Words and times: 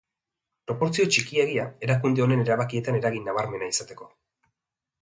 Proportzio 0.69 1.05
txikiegia 1.17 1.67
erakunde 1.89 2.27
honen 2.27 2.43
erabakietan 2.47 2.99
eragin 3.03 3.31
nabarmena 3.31 3.71
izateko. 3.77 4.15